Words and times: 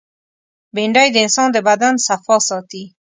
بېنډۍ 0.75 1.07
د 1.11 1.17
انسان 1.25 1.47
د 1.53 1.57
بدن 1.67 1.93
صفا 2.07 2.37
ساتي 2.47 2.83